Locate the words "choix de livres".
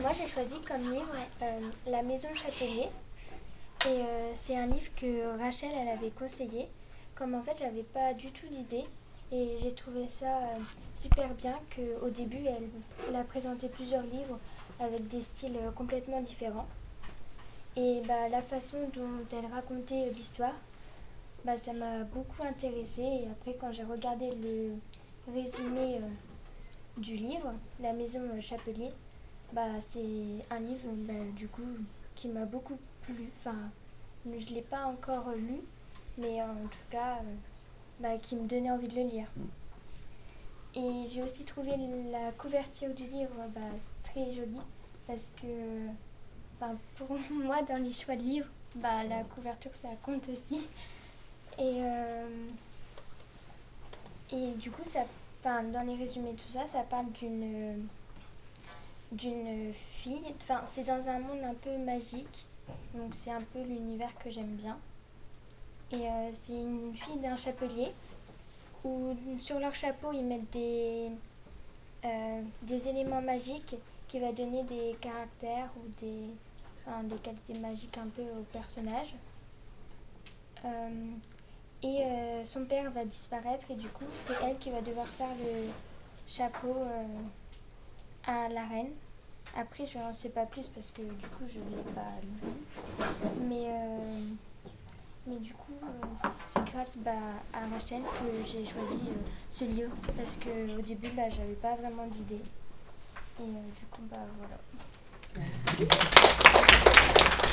47.92-48.48